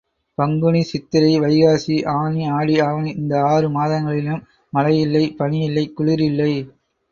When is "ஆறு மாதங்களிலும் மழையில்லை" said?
3.51-5.25